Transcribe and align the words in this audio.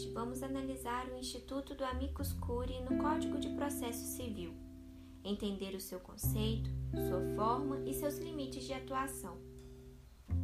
podcast, 0.00 0.08
vamos 0.12 0.42
analisar 0.42 1.08
o 1.08 1.18
Instituto 1.18 1.74
do 1.74 1.84
Amicus 1.84 2.32
Curiae 2.32 2.82
no 2.82 3.02
Código 3.02 3.38
de 3.38 3.48
Processo 3.50 4.04
Civil, 4.16 4.54
entender 5.22 5.74
o 5.74 5.80
seu 5.80 6.00
conceito, 6.00 6.70
sua 7.08 7.20
forma 7.36 7.80
e 7.86 7.92
seus 7.92 8.18
limites 8.18 8.64
de 8.64 8.72
atuação. 8.72 9.36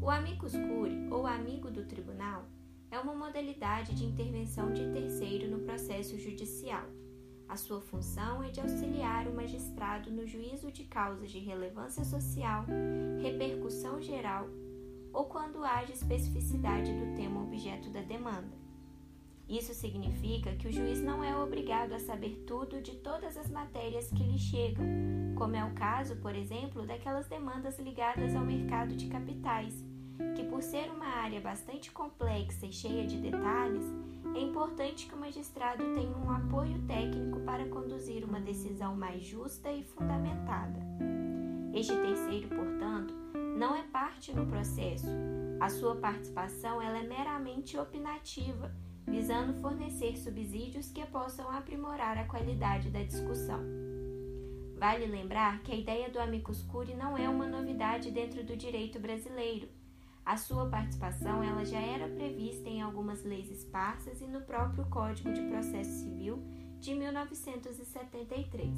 O 0.00 0.10
amicus 0.10 0.52
curiae, 0.52 1.08
ou 1.10 1.26
amigo 1.26 1.70
do 1.70 1.84
tribunal, 1.84 2.44
é 2.90 2.98
uma 2.98 3.14
modalidade 3.14 3.94
de 3.94 4.04
intervenção 4.04 4.72
de 4.72 4.92
terceiro 4.92 5.50
no 5.50 5.64
processo 5.64 6.18
judicial. 6.18 6.84
A 7.48 7.56
sua 7.56 7.80
função 7.80 8.42
é 8.42 8.50
de 8.50 8.60
auxiliar 8.60 9.26
o 9.26 9.34
magistrado 9.34 10.10
no 10.10 10.26
juízo 10.26 10.70
de 10.70 10.84
causas 10.84 11.30
de 11.30 11.38
relevância 11.38 12.04
social, 12.04 12.66
repercussão 13.22 14.00
geral 14.02 14.48
ou 15.12 15.24
quando 15.24 15.64
haja 15.64 15.92
especificidade 15.92 16.92
do 16.92 17.14
tema 17.14 17.42
objeto 17.42 17.88
da 17.88 18.02
demanda. 18.02 18.65
Isso 19.48 19.72
significa 19.74 20.56
que 20.56 20.66
o 20.66 20.72
juiz 20.72 21.00
não 21.00 21.22
é 21.22 21.36
obrigado 21.36 21.92
a 21.92 22.00
saber 22.00 22.42
tudo 22.46 22.82
de 22.82 22.96
todas 22.96 23.36
as 23.36 23.48
matérias 23.48 24.10
que 24.10 24.24
lhe 24.24 24.38
chegam, 24.38 24.84
como 25.36 25.54
é 25.54 25.64
o 25.64 25.72
caso, 25.72 26.16
por 26.16 26.34
exemplo, 26.34 26.84
daquelas 26.84 27.28
demandas 27.28 27.78
ligadas 27.78 28.34
ao 28.34 28.44
mercado 28.44 28.96
de 28.96 29.06
capitais, 29.06 29.84
que, 30.34 30.42
por 30.44 30.62
ser 30.62 30.90
uma 30.90 31.06
área 31.06 31.40
bastante 31.40 31.92
complexa 31.92 32.66
e 32.66 32.72
cheia 32.72 33.06
de 33.06 33.18
detalhes, 33.18 33.84
é 34.34 34.40
importante 34.40 35.06
que 35.06 35.14
o 35.14 35.18
magistrado 35.18 35.94
tenha 35.94 36.16
um 36.16 36.30
apoio 36.30 36.78
técnico 36.86 37.38
para 37.40 37.68
conduzir 37.68 38.24
uma 38.24 38.40
decisão 38.40 38.96
mais 38.96 39.24
justa 39.24 39.70
e 39.70 39.84
fundamentada. 39.84 40.80
Este 41.72 41.94
terceiro, 41.94 42.48
portanto, 42.48 43.14
não 43.56 43.76
é 43.76 43.82
parte 43.84 44.32
no 44.32 44.46
processo. 44.46 45.06
A 45.60 45.68
sua 45.68 45.94
participação 45.96 46.82
ela 46.82 46.98
é 46.98 47.06
meramente 47.06 47.78
opinativa, 47.78 48.74
visando 49.06 49.54
fornecer 49.54 50.16
subsídios 50.16 50.90
que 50.90 51.04
possam 51.06 51.50
aprimorar 51.50 52.18
a 52.18 52.24
qualidade 52.24 52.90
da 52.90 53.02
discussão. 53.02 53.60
Vale 54.76 55.06
lembrar 55.06 55.62
que 55.62 55.72
a 55.72 55.76
ideia 55.76 56.10
do 56.10 56.20
amicus 56.20 56.62
curiae 56.62 56.96
não 56.96 57.16
é 57.16 57.28
uma 57.28 57.46
novidade 57.46 58.10
dentro 58.10 58.44
do 58.44 58.56
direito 58.56 58.98
brasileiro. 58.98 59.68
A 60.24 60.36
sua 60.36 60.68
participação 60.68 61.42
ela 61.42 61.64
já 61.64 61.78
era 61.78 62.08
prevista 62.08 62.68
em 62.68 62.82
algumas 62.82 63.24
leis 63.24 63.50
esparsas 63.50 64.20
e 64.20 64.26
no 64.26 64.42
próprio 64.42 64.84
Código 64.86 65.32
de 65.32 65.40
Processo 65.42 66.00
Civil 66.00 66.42
de 66.80 66.94
1973, 66.94 68.74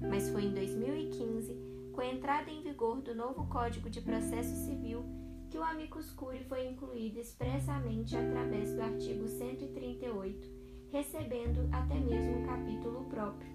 mas 0.00 0.28
foi 0.28 0.44
em 0.44 0.52
2015 0.52 1.56
com 1.92 2.02
a 2.02 2.06
entrada 2.06 2.50
em 2.50 2.62
vigor 2.62 3.00
do 3.00 3.14
novo 3.14 3.46
Código 3.46 3.88
de 3.88 4.00
Processo 4.00 4.54
Civil, 4.66 5.04
que 5.50 5.58
o 5.58 5.62
amicus 5.62 6.10
curiae 6.12 6.44
foi 6.44 6.66
incluído 6.66 7.18
expressamente 7.18 8.16
através 8.16 8.72
do 8.74 8.82
artigo 8.82 9.26
138, 9.26 10.48
recebendo 10.90 11.68
até 11.72 11.94
mesmo 11.94 12.38
um 12.38 12.46
capítulo 12.46 13.04
próprio. 13.06 13.50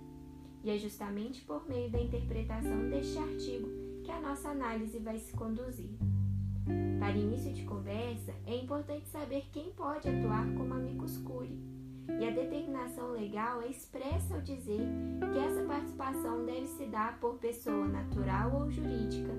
E 0.64 0.70
é 0.70 0.78
justamente 0.78 1.42
por 1.42 1.68
meio 1.68 1.90
da 1.92 2.00
interpretação 2.00 2.90
deste 2.90 3.18
artigo 3.18 3.70
que 4.04 4.12
a 4.12 4.20
nossa 4.20 4.50
análise 4.50 4.98
vai 5.00 5.20
se 5.20 5.34
conduzir. 5.34 5.92
Para 7.00 7.18
início 7.18 7.54
de 7.54 7.64
conversa, 7.64 8.34
é 8.46 8.56
importante 8.56 9.08
saber 9.10 9.46
quem 9.52 9.72
pode 9.72 10.08
atuar 10.08 10.46
como 10.56 10.74
amicus 10.74 11.18
curiae 11.18 11.74
e 12.20 12.26
a 12.26 12.32
determinação 12.32 13.12
legal 13.12 13.62
é 13.62 13.68
expressa 13.68 14.36
ao 14.36 14.42
dizer 14.42 14.82
que 15.32 15.40
essa 15.40 15.64
participação 15.64 16.46
deve 16.46 16.68
se 16.68 16.86
dar 16.86 17.20
por 17.20 17.36
pessoa 17.36 17.88
natural 17.88 18.62
ou 18.62 18.70
jurídica, 18.70 19.32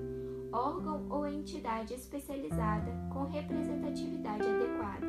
órgão 0.55 1.05
ou 1.09 1.27
entidade 1.27 1.93
especializada 1.93 2.89
com 3.11 3.25
representatividade 3.25 4.43
adequada. 4.47 5.05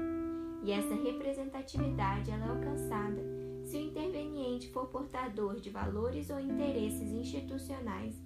E 0.65 0.73
essa 0.73 0.95
representatividade 0.95 2.31
ela 2.31 2.47
é 2.47 2.49
alcançada 2.49 3.23
se 3.65 3.77
o 3.77 3.81
interveniente 3.81 4.69
for 4.71 4.87
portador 4.89 5.61
de 5.61 5.71
valores 5.71 6.31
ou 6.31 6.41
interesses 6.41 7.13
institucionais, 7.13 8.21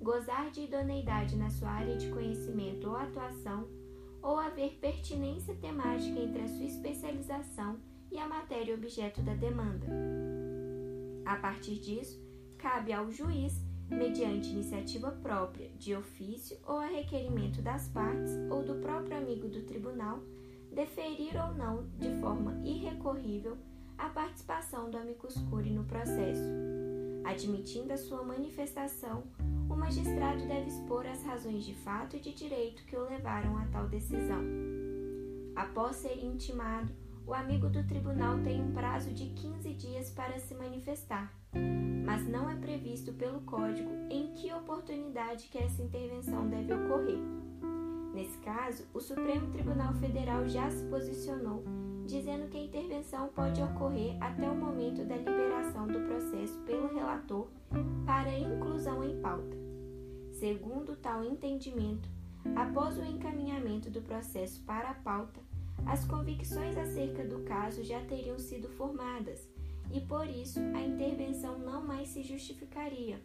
gozar 0.00 0.50
de 0.50 0.62
idoneidade 0.62 1.36
na 1.36 1.50
sua 1.50 1.70
área 1.70 1.96
de 1.96 2.08
conhecimento 2.10 2.88
ou 2.88 2.96
atuação, 2.96 3.68
ou 4.22 4.38
haver 4.38 4.78
pertinência 4.80 5.54
temática 5.56 6.18
entre 6.18 6.42
a 6.42 6.48
sua 6.48 6.66
especialização 6.66 7.78
e 8.12 8.18
a 8.18 8.28
matéria 8.28 8.74
objeto 8.74 9.22
da 9.22 9.34
demanda. 9.34 9.86
A 11.24 11.36
partir 11.36 11.78
disso, 11.80 12.20
cabe 12.58 12.92
ao 12.92 13.10
juiz, 13.10 13.69
mediante 13.90 14.50
iniciativa 14.50 15.10
própria, 15.10 15.68
de 15.78 15.94
ofício 15.94 16.56
ou 16.64 16.78
a 16.78 16.86
requerimento 16.86 17.60
das 17.60 17.88
partes 17.88 18.32
ou 18.48 18.62
do 18.62 18.76
próprio 18.76 19.16
amigo 19.16 19.48
do 19.48 19.62
tribunal, 19.62 20.20
deferir 20.72 21.34
ou 21.36 21.54
não, 21.54 21.86
de 21.98 22.10
forma 22.20 22.60
irrecorrível, 22.64 23.58
a 23.98 24.08
participação 24.08 24.90
do 24.90 24.96
amicus 24.96 25.34
curiae 25.50 25.74
no 25.74 25.84
processo. 25.84 26.48
Admitindo 27.24 27.92
a 27.92 27.98
sua 27.98 28.22
manifestação, 28.22 29.24
o 29.68 29.74
magistrado 29.76 30.46
deve 30.46 30.68
expor 30.68 31.06
as 31.06 31.22
razões 31.22 31.64
de 31.64 31.74
fato 31.74 32.16
e 32.16 32.20
de 32.20 32.32
direito 32.32 32.84
que 32.86 32.96
o 32.96 33.04
levaram 33.04 33.58
a 33.58 33.66
tal 33.66 33.88
decisão. 33.88 34.42
Após 35.54 35.96
ser 35.96 36.24
intimado, 36.24 36.92
o 37.26 37.34
amigo 37.34 37.68
do 37.68 37.86
tribunal 37.86 38.38
tem 38.42 38.60
um 38.60 38.72
prazo 38.72 39.12
de 39.12 39.26
15 39.26 39.74
dias 39.74 40.10
para 40.10 40.38
se 40.38 40.54
manifestar, 40.54 41.32
mas 41.52 42.26
não 42.28 42.48
é 42.50 42.56
previsto 42.56 43.12
pelo 43.12 43.40
Código 43.42 43.90
em 44.10 44.32
que 44.32 44.52
oportunidade 44.52 45.48
que 45.48 45.58
essa 45.58 45.82
intervenção 45.82 46.48
deve 46.48 46.74
ocorrer. 46.74 47.18
Nesse 48.12 48.36
caso, 48.38 48.84
o 48.92 49.00
Supremo 49.00 49.50
Tribunal 49.50 49.94
Federal 49.94 50.48
já 50.48 50.70
se 50.70 50.84
posicionou, 50.86 51.62
dizendo 52.06 52.48
que 52.48 52.58
a 52.58 52.64
intervenção 52.64 53.28
pode 53.28 53.62
ocorrer 53.62 54.16
até 54.20 54.50
o 54.50 54.56
momento 54.56 55.04
da 55.04 55.16
liberação 55.16 55.86
do 55.86 56.00
processo 56.00 56.58
pelo 56.60 56.92
relator 56.92 57.48
para 58.04 58.36
inclusão 58.36 59.04
em 59.04 59.20
pauta. 59.20 59.56
Segundo 60.32 60.96
tal 60.96 61.22
entendimento, 61.22 62.08
após 62.56 62.98
o 62.98 63.04
encaminhamento 63.04 63.90
do 63.90 64.02
processo 64.02 64.62
para 64.64 64.90
a 64.90 64.94
pauta, 64.94 65.40
as 65.86 66.04
convicções 66.04 66.76
acerca 66.76 67.24
do 67.24 67.40
caso 67.44 67.82
já 67.84 68.00
teriam 68.00 68.38
sido 68.38 68.68
formadas 68.68 69.48
e 69.92 70.00
por 70.00 70.26
isso 70.28 70.60
a 70.74 70.82
intervenção 70.82 71.58
não 71.58 71.86
mais 71.86 72.08
se 72.08 72.22
justificaria, 72.22 73.20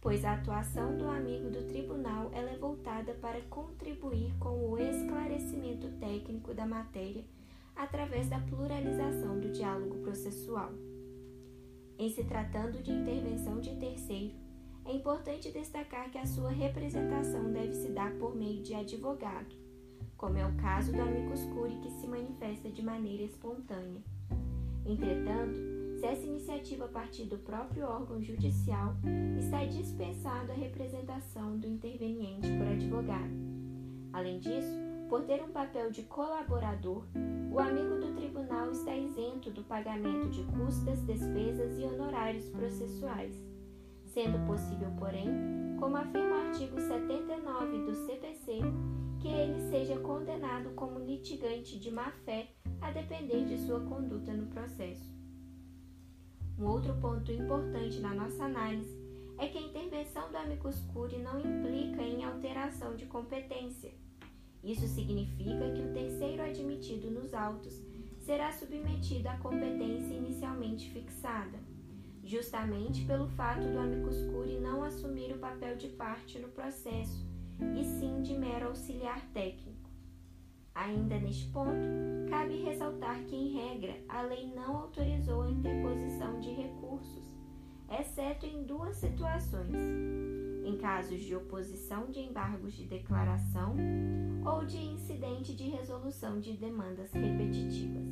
pois 0.00 0.24
a 0.24 0.34
atuação 0.34 0.96
do 0.96 1.08
amigo 1.08 1.50
do 1.50 1.66
tribunal 1.66 2.30
ela 2.32 2.50
é 2.50 2.56
voltada 2.56 3.14
para 3.14 3.40
contribuir 3.42 4.32
com 4.38 4.70
o 4.70 4.78
esclarecimento 4.78 5.88
técnico 5.98 6.54
da 6.54 6.66
matéria 6.66 7.24
através 7.74 8.28
da 8.28 8.38
pluralização 8.40 9.38
do 9.38 9.50
diálogo 9.50 9.98
processual. 10.02 10.72
Em 11.98 12.08
se 12.10 12.24
tratando 12.24 12.82
de 12.82 12.92
intervenção 12.92 13.60
de 13.60 13.74
terceiro, 13.76 14.34
é 14.84 14.92
importante 14.92 15.50
destacar 15.50 16.10
que 16.10 16.18
a 16.18 16.26
sua 16.26 16.50
representação 16.50 17.52
deve 17.52 17.74
se 17.74 17.88
dar 17.88 18.12
por 18.18 18.34
meio 18.36 18.62
de 18.62 18.74
advogado 18.74 19.66
como 20.16 20.38
é 20.38 20.46
o 20.46 20.56
caso 20.56 20.92
do 20.92 21.00
amicus 21.00 21.44
curiae 21.44 21.78
que 21.80 21.90
se 21.90 22.06
manifesta 22.06 22.70
de 22.70 22.82
maneira 22.82 23.22
espontânea. 23.22 24.02
Entretanto, 24.86 25.58
se 25.98 26.06
essa 26.06 26.26
iniciativa 26.26 26.86
partir 26.88 27.24
do 27.24 27.38
próprio 27.38 27.86
órgão 27.86 28.22
judicial, 28.22 28.94
está 29.36 29.64
dispensado 29.64 30.52
a 30.52 30.54
representação 30.54 31.58
do 31.58 31.66
interveniente 31.66 32.48
por 32.56 32.68
advogado. 32.68 33.32
Além 34.12 34.38
disso, 34.38 34.78
por 35.08 35.22
ter 35.24 35.42
um 35.42 35.50
papel 35.50 35.90
de 35.90 36.02
colaborador, 36.04 37.04
o 37.52 37.58
amigo 37.58 37.96
do 37.96 38.14
tribunal 38.14 38.70
está 38.70 38.94
isento 38.94 39.50
do 39.50 39.62
pagamento 39.64 40.28
de 40.30 40.42
custas, 40.44 41.00
despesas 41.02 41.78
e 41.78 41.82
honorários 41.82 42.48
processuais, 42.50 43.34
sendo 44.04 44.44
possível, 44.46 44.90
porém, 44.98 45.28
como 45.78 45.96
afirma 45.96 46.36
o 46.36 46.48
artigo 46.48 46.80
79 46.80 47.78
do 47.84 47.94
CPC, 48.06 48.60
que 49.20 49.28
ele 49.28 49.70
seja 49.70 49.98
condenado 50.00 50.70
como 50.74 50.98
litigante 50.98 51.78
de 51.78 51.90
má-fé 51.90 52.55
a 52.80 52.90
depender 52.90 53.44
de 53.44 53.58
sua 53.58 53.80
conduta 53.80 54.32
no 54.32 54.46
processo. 54.46 55.14
Um 56.58 56.66
outro 56.66 56.94
ponto 56.94 57.30
importante 57.30 58.00
na 58.00 58.14
nossa 58.14 58.44
análise 58.44 58.96
é 59.38 59.46
que 59.46 59.58
a 59.58 59.62
intervenção 59.62 60.30
do 60.30 60.38
amicus 60.38 60.80
curiae 60.92 61.22
não 61.22 61.38
implica 61.38 62.02
em 62.02 62.24
alteração 62.24 62.96
de 62.96 63.04
competência. 63.06 63.92
Isso 64.64 64.86
significa 64.86 65.70
que 65.74 65.82
o 65.82 65.92
terceiro 65.92 66.42
admitido 66.42 67.10
nos 67.10 67.34
autos 67.34 67.82
será 68.18 68.50
submetido 68.50 69.28
à 69.28 69.36
competência 69.36 70.14
inicialmente 70.14 70.90
fixada, 70.90 71.58
justamente 72.24 73.04
pelo 73.04 73.28
fato 73.28 73.68
do 73.68 73.78
amicus 73.78 74.16
curiae 74.32 74.58
não 74.58 74.82
assumir 74.82 75.32
o 75.32 75.38
papel 75.38 75.76
de 75.76 75.88
parte 75.88 76.38
no 76.38 76.48
processo 76.48 77.24
e 77.78 77.84
sim 77.84 78.22
de 78.22 78.34
mero 78.34 78.68
auxiliar 78.68 79.20
técnico. 79.32 79.75
Ainda 80.76 81.18
neste 81.18 81.46
ponto, 81.52 81.72
cabe 82.28 82.62
ressaltar 82.62 83.24
que, 83.24 83.34
em 83.34 83.48
regra, 83.54 83.96
a 84.10 84.20
lei 84.20 84.52
não 84.54 84.76
autorizou 84.76 85.42
a 85.42 85.50
interposição 85.50 86.38
de 86.38 86.50
recursos, 86.50 87.34
exceto 87.98 88.44
em 88.44 88.62
duas 88.64 88.94
situações: 88.96 89.74
em 90.66 90.76
casos 90.76 91.22
de 91.22 91.34
oposição 91.34 92.10
de 92.10 92.20
embargos 92.20 92.74
de 92.74 92.84
declaração 92.84 93.74
ou 94.44 94.66
de 94.66 94.76
incidente 94.76 95.56
de 95.56 95.64
resolução 95.64 96.40
de 96.40 96.52
demandas 96.52 97.10
repetitivas. 97.10 98.04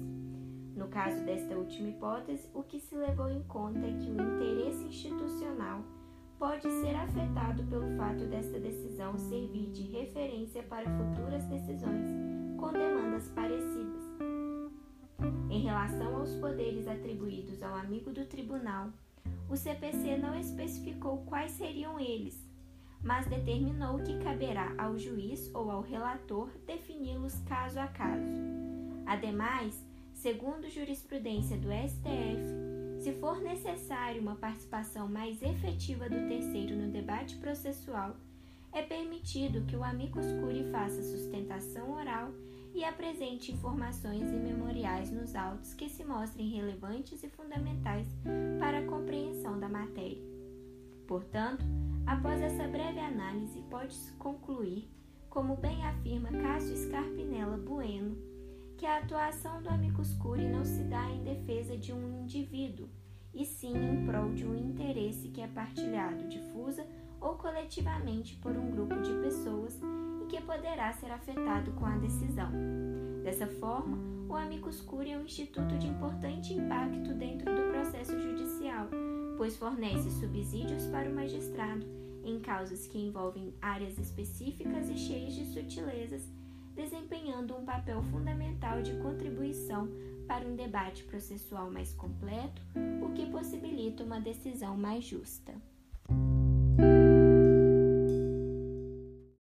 No 0.74 0.88
caso 0.88 1.22
desta 1.22 1.54
última 1.56 1.90
hipótese, 1.90 2.48
o 2.54 2.62
que 2.62 2.80
se 2.80 2.96
levou 2.96 3.28
em 3.28 3.42
conta 3.42 3.80
é 3.80 3.92
que 3.92 4.10
o 4.10 4.14
interesse 4.14 4.84
institucional 4.84 5.84
pode 6.38 6.62
ser 6.62 6.96
afetado 6.96 7.62
pelo 7.64 7.94
fato 7.98 8.24
desta 8.24 8.58
decisão 8.58 9.16
servir 9.18 9.70
de 9.70 9.82
referência 9.82 10.62
para 10.62 10.90
futuras 10.90 11.44
decisões 11.44 12.13
com 12.64 12.72
demandas 12.72 13.28
parecidas. 13.28 14.02
Em 15.50 15.60
relação 15.60 16.16
aos 16.16 16.34
poderes 16.36 16.88
atribuídos 16.88 17.62
ao 17.62 17.74
amigo 17.74 18.10
do 18.10 18.24
tribunal, 18.24 18.88
o 19.50 19.56
CPC 19.56 20.16
não 20.16 20.34
especificou 20.38 21.18
quais 21.26 21.52
seriam 21.52 22.00
eles, 22.00 22.42
mas 23.02 23.26
determinou 23.26 23.98
que 23.98 24.18
caberá 24.24 24.74
ao 24.78 24.98
juiz 24.98 25.54
ou 25.54 25.70
ao 25.70 25.82
relator 25.82 26.48
defini-los 26.66 27.38
caso 27.40 27.78
a 27.78 27.86
caso. 27.86 28.32
Ademais, 29.04 29.78
segundo 30.14 30.70
jurisprudência 30.70 31.58
do 31.58 31.68
STF, 31.68 33.02
se 33.02 33.12
for 33.20 33.42
necessário 33.42 34.22
uma 34.22 34.36
participação 34.36 35.06
mais 35.06 35.42
efetiva 35.42 36.08
do 36.08 36.28
terceiro 36.28 36.74
no 36.74 36.90
debate 36.90 37.36
processual, 37.36 38.16
é 38.72 38.80
permitido 38.80 39.66
que 39.66 39.76
o 39.76 39.84
amicus 39.84 40.24
curiae 40.40 40.70
faça 40.70 41.02
sustentação 41.02 41.92
oral 41.92 42.32
e 42.74 42.84
apresente 42.84 43.52
informações 43.52 44.28
e 44.30 44.36
memoriais 44.36 45.10
nos 45.10 45.36
autos 45.36 45.72
que 45.72 45.88
se 45.88 46.04
mostrem 46.04 46.50
relevantes 46.50 47.22
e 47.22 47.28
fundamentais 47.28 48.08
para 48.58 48.80
a 48.80 48.86
compreensão 48.86 49.58
da 49.58 49.68
matéria. 49.68 50.22
Portanto, 51.06 51.64
após 52.04 52.40
essa 52.40 52.66
breve 52.66 52.98
análise, 52.98 53.62
pode-se 53.70 54.12
concluir, 54.14 54.90
como 55.30 55.56
bem 55.56 55.84
afirma 55.86 56.30
Cássio 56.30 56.76
Scarpinella 56.76 57.56
Bueno, 57.56 58.16
que 58.76 58.86
a 58.86 58.98
atuação 58.98 59.62
do 59.62 59.68
amicus 59.68 60.12
curiae 60.14 60.50
não 60.50 60.64
se 60.64 60.82
dá 60.84 61.08
em 61.10 61.22
defesa 61.22 61.76
de 61.76 61.92
um 61.92 62.22
indivíduo, 62.22 62.88
e 63.32 63.44
sim 63.44 63.76
em 63.76 64.04
prol 64.04 64.32
de 64.32 64.44
um 64.46 64.54
interesse 64.54 65.28
que 65.28 65.40
é 65.40 65.46
partilhado 65.46 66.28
difusa 66.28 66.86
ou 67.20 67.36
coletivamente 67.36 68.36
por 68.36 68.52
um 68.52 68.70
grupo 68.70 69.00
de 69.00 69.12
pessoas 69.22 69.80
e 70.24 70.26
que 70.26 70.40
poderá 70.40 70.92
ser 70.94 71.10
afetado 71.10 71.70
com 71.72 71.84
a 71.84 71.96
decisão. 71.98 72.50
Dessa 73.22 73.46
forma, 73.46 73.98
o 74.28 74.34
amicus 74.34 74.80
curiae 74.80 75.12
é 75.12 75.18
um 75.18 75.24
instituto 75.24 75.76
de 75.76 75.86
importante 75.86 76.54
impacto 76.54 77.14
dentro 77.14 77.54
do 77.54 77.70
processo 77.70 78.18
judicial, 78.18 78.88
pois 79.36 79.56
fornece 79.56 80.10
subsídios 80.10 80.86
para 80.86 81.08
o 81.08 81.14
magistrado 81.14 81.86
em 82.24 82.40
causas 82.40 82.86
que 82.86 82.98
envolvem 82.98 83.54
áreas 83.60 83.98
específicas 83.98 84.88
e 84.88 84.96
cheias 84.96 85.34
de 85.34 85.44
sutilezas 85.46 86.26
desempenhando 86.74 87.56
um 87.56 87.64
papel 87.64 88.02
fundamental 88.02 88.82
de 88.82 88.94
contribuição 88.96 89.88
para 90.26 90.46
um 90.46 90.56
debate 90.56 91.04
processual 91.04 91.70
mais 91.70 91.92
completo, 91.92 92.60
o 93.02 93.12
que 93.12 93.26
possibilita 93.26 94.02
uma 94.02 94.20
decisão 94.20 94.76
mais 94.76 95.04
justa. 95.04 95.54